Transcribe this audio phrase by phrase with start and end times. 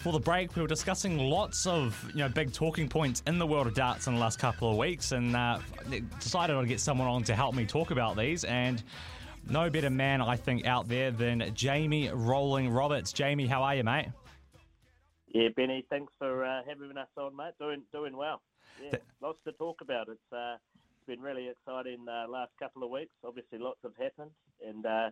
[0.00, 3.46] before the break, we were discussing lots of you know big talking points in the
[3.46, 5.58] world of darts in the last couple of weeks, and uh,
[6.18, 8.44] decided I'd get someone on to help me talk about these.
[8.44, 8.82] And
[9.46, 13.12] no better man, I think, out there than Jamie Rollin' Roberts.
[13.12, 14.06] Jamie, how are you, mate?
[15.34, 17.52] Yeah, Benny, thanks for uh, having us on, mate.
[17.60, 18.40] Doing doing well.
[18.82, 20.08] Yeah, Th- lots to talk about.
[20.08, 23.12] It's uh, it's been really exciting uh, last couple of weeks.
[23.22, 24.30] Obviously, lots have happened,
[24.66, 25.10] and uh,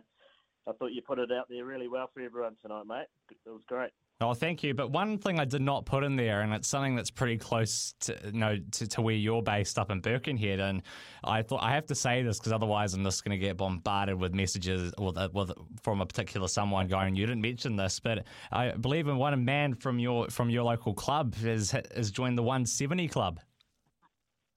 [0.67, 3.07] I thought you put it out there really well for everyone tonight, mate.
[3.29, 3.91] It was great.
[4.21, 4.73] Oh, thank you.
[4.73, 7.93] But one thing I did not put in there, and it's something that's pretty close
[8.01, 10.81] to you know to, to where you're based up in Birkenhead, and
[11.23, 14.19] I thought I have to say this because otherwise I'm just going to get bombarded
[14.19, 18.71] with messages with, with from a particular someone going, "You didn't mention this," but I
[18.71, 23.07] believe in one man from your from your local club has has joined the 170
[23.07, 23.39] club.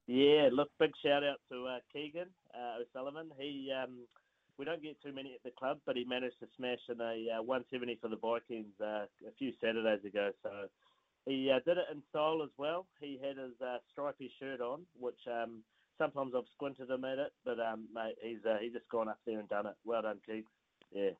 [0.08, 3.30] Yeah, look, big shout out to uh, Keegan uh, O'Sullivan.
[3.38, 4.08] He um,
[4.58, 7.38] we don't get too many at the club, but he managed to smash in a
[7.38, 10.30] uh, 170 for the Vikings uh, a few Saturdays ago.
[10.42, 10.50] So
[11.26, 12.86] he uh, did it in style as well.
[13.00, 15.62] He had his uh, stripy shirt on, which um,
[15.98, 19.18] sometimes I've squinted him at it, but um, mate, he's uh, he's just gone up
[19.26, 19.74] there and done it.
[19.84, 20.44] Well done, Keegs.
[20.92, 21.10] Yeah.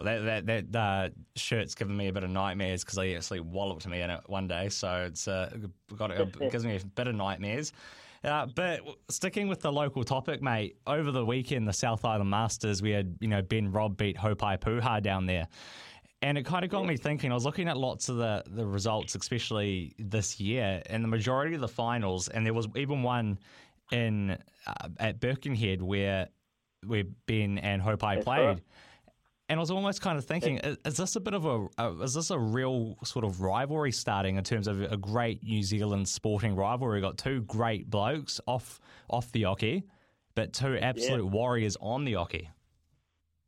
[0.00, 3.86] That that, that uh, shirt's given me a bit of nightmares because he actually walloped
[3.86, 5.50] me in it one day, so it's uh,
[5.96, 7.72] got it gives me a bit of nightmares.
[8.24, 12.82] Uh, but sticking with the local topic, mate, over the weekend, the South Island Masters,
[12.82, 15.46] we had, you know, Ben Robb beat Haupai Puha down there.
[16.20, 17.30] And it kind of got me thinking.
[17.30, 21.54] I was looking at lots of the, the results, especially this year, and the majority
[21.54, 23.38] of the finals, and there was even one
[23.92, 26.28] in uh, at Birkenhead where
[26.86, 28.46] where Ben and Haupai played.
[28.46, 28.60] Right.
[29.48, 32.12] And I was almost kind of thinking, is, is this a bit of a, is
[32.12, 36.54] this a real sort of rivalry starting in terms of a great New Zealand sporting
[36.54, 37.00] rivalry?
[37.00, 39.84] We've got two great blokes off off the oche,
[40.34, 41.30] but two absolute yeah.
[41.30, 42.48] warriors on the oche.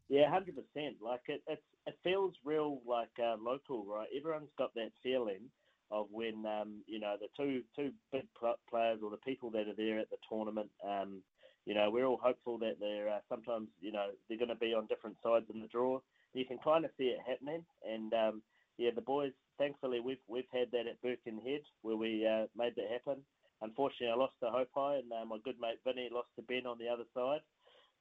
[0.09, 0.97] Yeah, hundred percent.
[1.03, 4.09] Like it, it, it feels real, like uh, local, right?
[4.17, 5.51] Everyone's got that feeling
[5.91, 8.25] of when um, you know the two two big
[8.71, 10.71] players or the people that are there at the tournament.
[10.83, 11.23] Um,
[11.71, 14.75] you know, we're all hopeful that they're uh, sometimes, you know, they're going to be
[14.75, 16.01] on different sides in the draw.
[16.35, 18.43] You can kind of see it happening, and um,
[18.77, 19.31] yeah, the boys.
[19.57, 23.23] Thankfully, we've we've had that at Birkenhead where we uh, made that happen.
[23.63, 26.79] Unfortunately, I lost to Haupai, and uh, my good mate Vinny lost to Ben on
[26.79, 27.47] the other side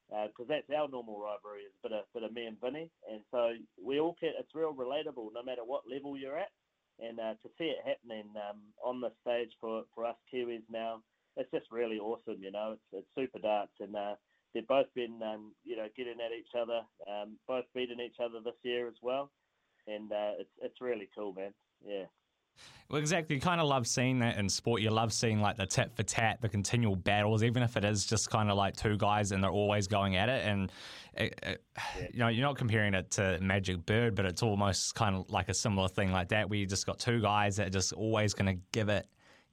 [0.09, 2.89] because uh, that's our normal rivalry is a bit of, bit of me and Vinny,
[3.05, 6.49] and so we all get it's real relatable no matter what level you're at,
[6.97, 11.03] and uh, to see it happening um, on the stage for for us Kiwis now
[11.39, 12.37] it's just really awesome.
[12.41, 14.15] You know, it's, it's super darts, and uh,
[14.53, 18.39] they've both been um, you know getting at each other, um, both beating each other
[18.43, 19.31] this year as well,
[19.87, 21.53] and uh, it's it's really cool, man.
[21.83, 22.05] Yeah.
[22.89, 23.35] Well, exactly.
[23.35, 24.81] You kind of love seeing that in sport.
[24.81, 28.05] You love seeing like the tit for tat, the continual battles, even if it is
[28.05, 30.43] just kind of like two guys and they're always going at it.
[30.43, 30.71] And
[31.13, 32.07] it, it, yeah.
[32.11, 35.47] you know, you're not comparing it to Magic Bird, but it's almost kind of like
[35.47, 38.33] a similar thing like that, where you just got two guys that are just always
[38.33, 39.07] going to give it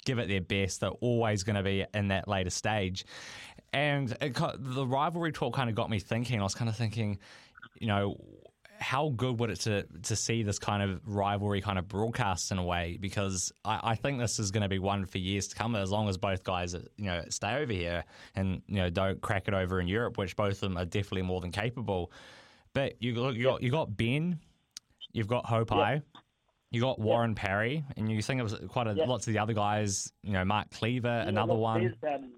[0.06, 0.80] give it their best.
[0.80, 3.04] They're always going to be in that later stage.
[3.72, 6.40] And it, the rivalry talk kind of got me thinking.
[6.40, 7.18] I was kind of thinking,
[7.78, 8.16] you know,
[8.78, 12.58] how good would it to to see this kind of rivalry kind of broadcast in
[12.58, 12.98] a way?
[13.00, 15.90] Because I, I think this is going to be one for years to come, as
[15.90, 19.54] long as both guys you know stay over here and you know don't crack it
[19.54, 22.12] over in Europe, which both of them are definitely more than capable.
[22.72, 24.38] But you you got you got Ben,
[25.12, 25.94] you've got Haupai.
[25.94, 26.04] Yep.
[26.71, 27.38] You got Warren yep.
[27.38, 29.06] Parry, and you think it was quite a, yep.
[29.06, 30.12] lots of the other guys.
[30.22, 31.94] You know, Mark Cleaver, yeah, another look, one.
[32.06, 32.32] Um,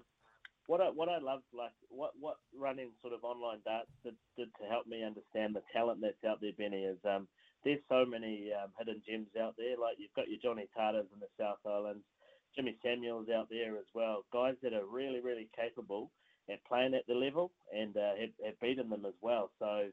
[0.67, 4.49] what I, what I love, like what what running sort of online darts did, did
[4.61, 7.27] to help me understand the talent that's out there, Benny, is um,
[7.63, 9.77] there's so many um, hidden gems out there.
[9.81, 12.05] Like you've got your Johnny Tartars in the South Islands,
[12.55, 14.25] Jimmy Samuels out there as well.
[14.31, 16.11] Guys that are really really capable
[16.49, 19.49] at playing at the level and uh, have, have beaten them as well.
[19.57, 19.89] So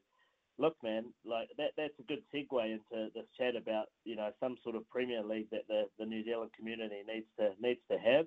[0.59, 4.57] look, man, like that that's a good segue into this chat about you know some
[4.63, 8.27] sort of Premier League that the, the New Zealand community needs to needs to have,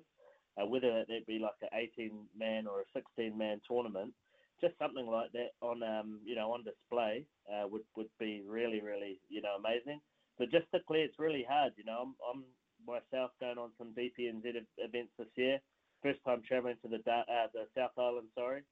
[0.60, 4.12] uh, whether that be like an 18 man or a 16 man tournament,
[4.60, 8.80] just something like that on um you know on display uh, would would be really
[8.80, 10.00] really you know amazing.
[10.40, 11.74] Logistically, it's really hard.
[11.76, 12.44] You know, I'm, I'm
[12.86, 14.40] myself going on some DPNZ
[14.78, 15.58] events this year.
[16.02, 18.62] First time traveling to the uh, the South Island, sorry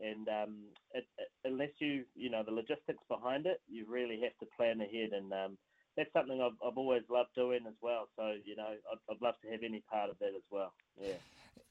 [0.00, 0.56] and um,
[0.92, 4.80] it, it, unless you you know the logistics behind it, you really have to plan
[4.80, 5.58] ahead, and um,
[5.96, 8.08] that's something I've, I've always loved doing as well.
[8.16, 10.72] So you know, I'd, I'd love to have any part of that as well.
[11.00, 11.14] Yeah.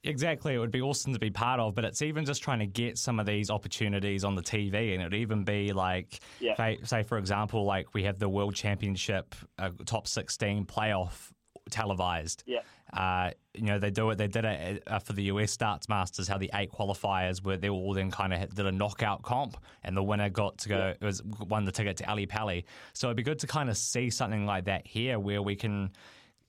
[0.03, 2.67] Exactly, it would be awesome to be part of, but it's even just trying to
[2.67, 6.55] get some of these opportunities on the TV, and it would even be like, yeah.
[6.55, 11.31] say, say, for example, like we have the World Championship uh, top 16 playoff
[11.69, 12.43] televised.
[12.45, 12.59] Yeah.
[12.93, 14.17] Uh, you know, they do it.
[14.17, 16.27] They did it uh, for the US Darts Masters.
[16.27, 19.95] How the eight qualifiers were, they all then kind of did a knockout comp, and
[19.95, 20.77] the winner got to go.
[20.77, 20.89] Yeah.
[20.89, 22.65] It was won the ticket to Ali Pali.
[22.93, 25.91] So it'd be good to kind of see something like that here, where we can.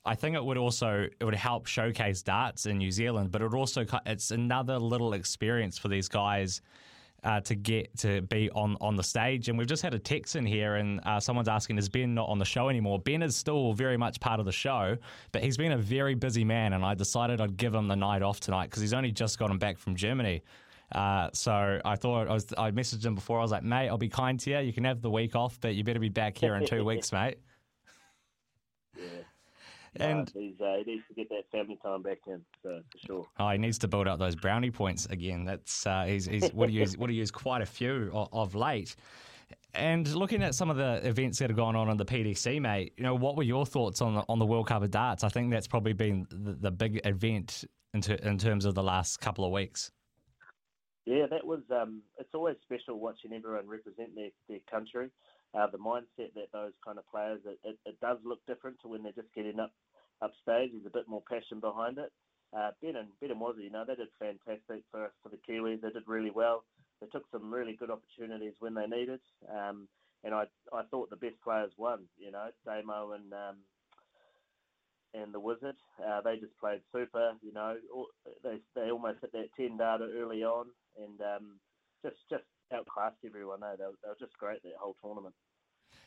[0.04, 3.44] I think it would also it would help showcase darts in New Zealand, but it
[3.44, 6.60] would also it's another little experience for these guys
[7.24, 9.48] uh, to get to be on on the stage.
[9.48, 12.28] And we've just had a text in here, and uh, someone's asking, "Is Ben not
[12.28, 14.96] on the show anymore?" Ben is still very much part of the show,
[15.32, 18.22] but he's been a very busy man, and I decided I'd give him the night
[18.22, 20.42] off tonight because he's only just gotten back from Germany.
[20.92, 23.38] Uh, so I thought I was I messaged him before.
[23.38, 24.58] I was like, "Mate, I'll be kind to you.
[24.60, 27.12] You can have the week off, but you better be back here in two weeks,
[27.12, 27.38] mate."
[28.98, 29.04] Yeah.
[30.00, 32.98] And No, he's, uh, he needs to get that family time back in, so for
[33.06, 33.26] sure.
[33.38, 35.44] Oh, he needs to build up those brownie points again.
[35.44, 38.96] That's uh, he's, he's would use would use quite a few of, of late.
[39.74, 42.94] And looking at some of the events that have gone on in the PDC, mate,
[42.96, 45.22] you know, what were your thoughts on the, on the World Cup of Darts?
[45.22, 48.82] I think that's probably been the, the big event in, ter- in terms of the
[48.82, 49.90] last couple of weeks.
[51.04, 51.60] Yeah, that was.
[51.70, 55.08] Um, it's always special watching everyone represent their, their country.
[55.54, 58.88] Uh, the mindset that those kind of players, it, it, it does look different to
[58.88, 59.72] when they're just getting up
[60.22, 60.70] upstage.
[60.72, 62.12] There's a bit more passion behind it.
[62.56, 65.80] Uh, Ben and Ben and Wazzy, you know, they did fantastic for for the Kiwis.
[65.80, 66.64] They did really well.
[67.00, 69.20] They took some really good opportunities when they needed.
[69.50, 69.88] Um,
[70.24, 72.04] and I I thought the best players won.
[72.18, 73.56] You know, Damo and um,
[75.14, 75.76] and the Wizard.
[76.04, 77.32] Uh, they just played super.
[77.42, 77.76] You know,
[78.42, 80.66] they they almost hit that ten darter early on,
[80.98, 81.60] and um,
[82.02, 83.60] just just outclassed everyone.
[83.60, 85.34] They, they were just great that whole tournament.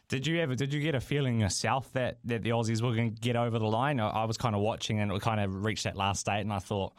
[0.10, 3.14] Did you ever did you get a feeling yourself that, that the Aussies were going
[3.14, 4.00] to get over the line?
[4.00, 6.52] I I was kind of watching and it kind of reached that last state, and
[6.52, 6.94] I thought.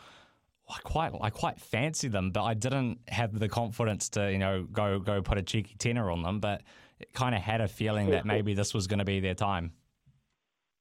[0.72, 4.62] I quite, I quite fancy them, but I didn't have the confidence to, you know,
[4.70, 6.38] go go put a cheeky tenner on them.
[6.38, 6.62] But
[7.00, 9.72] it kind of had a feeling that maybe this was going to be their time.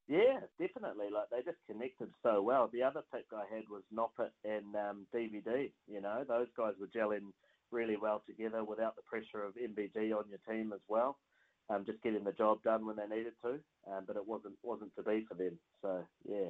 [0.07, 1.07] Yeah, definitely.
[1.11, 2.69] Like they just connected so well.
[2.71, 5.71] The other pick I had was Noppert and um, DVD.
[5.87, 7.31] You know, those guys were gelling
[7.71, 11.17] really well together without the pressure of MVG on your team as well.
[11.69, 13.59] Um, just getting the job done when they needed to,
[13.91, 15.59] um, but it wasn't wasn't to be for them.
[15.81, 16.49] So yeah,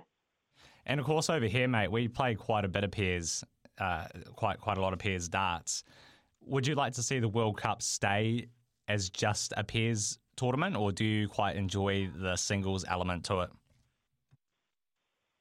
[0.85, 3.43] And of course, over here, mate, we play quite a bit of pairs,
[3.79, 4.05] uh,
[4.35, 5.83] quite quite a lot of pairs darts.
[6.41, 8.47] Would you like to see the World Cup stay
[8.87, 13.49] as just a pairs tournament, or do you quite enjoy the singles element to it?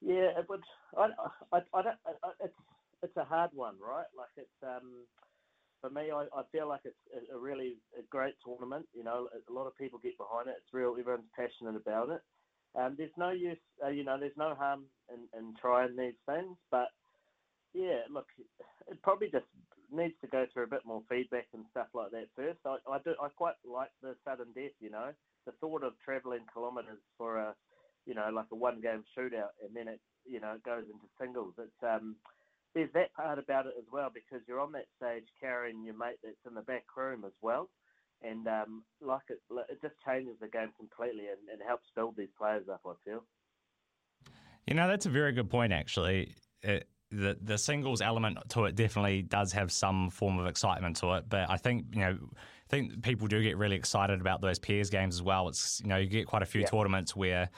[0.00, 0.62] yeah, it would.
[0.96, 1.08] I,
[1.52, 1.96] I, I don't.
[2.06, 2.54] I, it's
[3.02, 4.06] it's a hard one, right?
[4.16, 5.06] Like it's um,
[5.80, 8.86] for me, I, I feel like it's a, a really a great tournament.
[8.94, 10.56] You know, a lot of people get behind it.
[10.58, 10.96] It's real.
[10.98, 12.20] Everyone's passionate about it.
[12.78, 16.56] Um, there's no use, uh, you know, there's no harm in, in trying these things,
[16.70, 16.88] but
[17.72, 18.26] yeah, look,
[18.88, 19.46] it probably just
[19.90, 22.58] needs to go through a bit more feedback and stuff like that first.
[22.66, 25.10] I, I do, I quite like the sudden death, you know,
[25.46, 27.54] the thought of travelling kilometres for a,
[28.04, 31.54] you know, like a one-game shootout, and then it, you know, it goes into singles.
[31.58, 32.16] It's um,
[32.78, 36.18] there's that part about it as well because you're on that stage carrying your mate
[36.22, 37.68] that's in the back room as well,
[38.22, 42.28] and um, like it, it just changes the game completely and, and helps build these
[42.38, 42.80] players up.
[42.86, 43.24] I feel.
[44.68, 46.36] You know, that's a very good point, actually.
[46.62, 51.14] It, the the singles element to it definitely does have some form of excitement to
[51.14, 54.60] it, but I think you know, I think people do get really excited about those
[54.60, 55.48] pairs games as well.
[55.48, 56.68] It's you know, you get quite a few Yeah.
[56.68, 57.50] tournaments where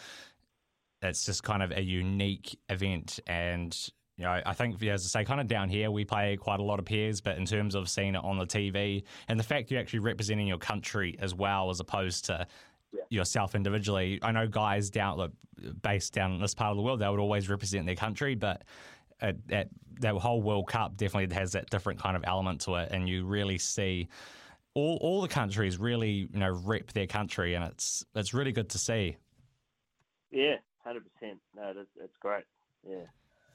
[1.03, 3.77] it's just kind of a unique event, and
[4.21, 6.61] you know, I think yeah, as I say, kind of down here we play quite
[6.61, 9.43] a lot of peers, but in terms of seeing it on the TV and the
[9.43, 12.47] fact you're actually representing your country as well, as opposed to
[12.93, 13.01] Yeah.
[13.09, 14.19] yourself individually.
[14.21, 15.31] I know guys down like,
[15.81, 18.63] based down in this part of the world, they would always represent their country, but
[19.23, 19.69] uh, that
[20.01, 23.25] that whole World Cup definitely has that different kind of element to it, and you
[23.25, 24.09] really see
[24.75, 28.69] all all the countries really you know rep their country, and it's it's really good
[28.69, 29.17] to see.
[30.31, 31.39] Yeah, hundred percent.
[31.57, 32.45] No, it's it's great.
[32.87, 33.07] Yeah.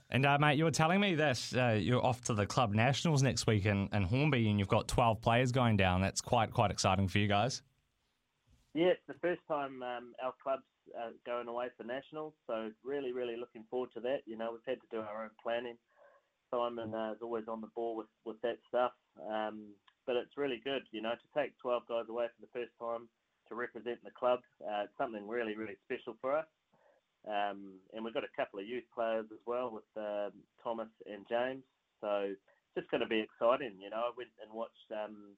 [0.09, 3.23] And uh, mate, you were telling me that uh, you're off to the club nationals
[3.23, 6.01] next week in, in Hornby, and you've got 12 players going down.
[6.01, 7.63] That's quite quite exciting for you guys.
[8.73, 10.67] Yeah, it's the first time um, our club's
[10.99, 14.19] uh, going away for nationals, so really, really looking forward to that.
[14.25, 15.77] You know, we've had to do our own planning.
[16.51, 18.91] Simon uh, is always on the ball with, with that stuff,
[19.31, 19.73] um,
[20.05, 20.83] but it's really good.
[20.91, 23.07] You know, to take 12 guys away for the first time
[23.49, 26.45] to represent the club, uh, it's something really, really special for us.
[27.27, 30.31] Um, and we've got a couple of youth players as well with um,
[30.63, 31.63] Thomas and James,
[32.01, 33.73] so it's just going to be exciting.
[33.81, 34.91] You know, I went and watched.
[34.91, 35.35] Um,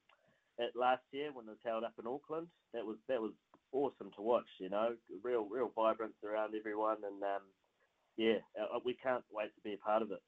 [0.60, 2.48] it last year when it was held up in Auckland.
[2.74, 3.32] That was that was
[3.72, 4.48] awesome to watch.
[4.60, 7.42] You know, real real vibrance around everyone, and um,
[8.18, 10.22] yeah, uh, we can't wait to be a part of it.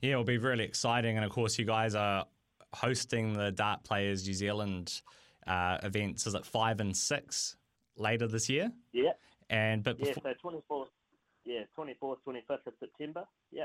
[0.00, 1.16] Yeah, it'll be really exciting.
[1.16, 2.26] And of course, you guys are
[2.72, 5.00] hosting the Dart Players New Zealand
[5.46, 6.26] uh, events.
[6.26, 7.56] Is it five and six
[7.96, 8.72] later this year?
[8.92, 9.12] Yeah,
[9.52, 10.14] And but yeah.
[10.14, 10.88] So twenty fourth.
[11.44, 13.24] yeah, 24th, 25th of September.
[13.52, 13.64] Yeah.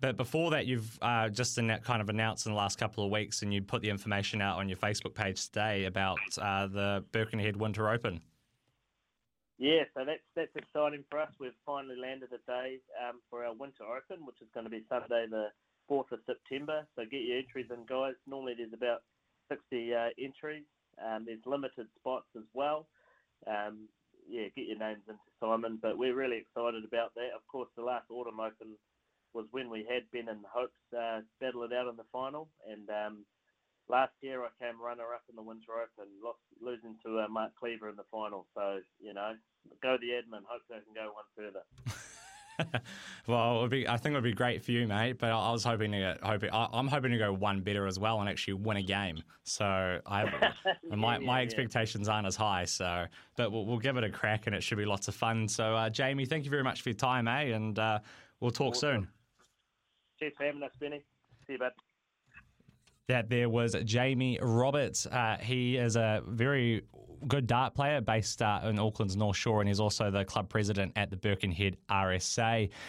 [0.00, 3.04] But before that, you've uh, just in that kind of announced in the last couple
[3.04, 6.66] of weeks, and you put the information out on your Facebook page today about uh,
[6.66, 8.20] the Birkenhead Winter Open.
[9.58, 11.30] Yeah, so that's that's exciting for us.
[11.38, 14.82] We've finally landed a day um, for our Winter Open, which is going to be
[14.88, 15.48] Sunday the
[15.88, 16.84] 4th of September.
[16.96, 18.14] So get your entries in, guys.
[18.26, 19.02] Normally there's about
[19.50, 20.64] 60 uh, entries.
[20.98, 22.88] Um, there's limited spots as well.
[23.46, 23.88] Um,
[24.28, 25.78] yeah, get your names into Simon.
[25.80, 27.34] But we're really excited about that.
[27.34, 28.76] Of course, the last Autumn Open
[29.34, 32.48] was when we had Ben and Hopes uh, battle it out in the final.
[32.68, 33.24] And um,
[33.88, 37.52] last year I came runner up in the Winter Open, lost, losing to uh, Mark
[37.58, 38.46] Cleaver in the final.
[38.54, 39.32] So, you know,
[39.82, 40.44] go the admin.
[40.46, 41.62] Hopefully I can go one further.
[43.26, 43.88] well, it would be.
[43.88, 45.18] I think it would be great for you, mate.
[45.18, 46.50] But I was hoping to get hoping.
[46.52, 49.22] I, am hoping to go one better as well and actually win a game.
[49.44, 50.24] So I,
[50.90, 52.64] yeah, my my yeah, expectations aren't as high.
[52.64, 53.06] So,
[53.36, 55.48] but we'll, we'll, give it a crack, and it should be lots of fun.
[55.48, 57.54] So, uh, Jamie, thank you very much for your time, eh?
[57.54, 57.98] And uh,
[58.40, 59.02] we'll talk awesome.
[59.02, 59.08] soon.
[60.18, 61.02] Cheers for having us, Benny.
[61.46, 61.72] See you, bud
[63.08, 65.06] that there was Jamie Roberts.
[65.06, 66.82] Uh, he is a very
[67.28, 70.92] good dart player based uh, in Auckland's North Shore, and he's also the club president
[70.96, 72.70] at the Birkenhead RSA.